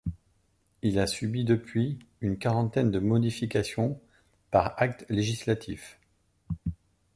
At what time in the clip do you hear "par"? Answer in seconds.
4.49-4.73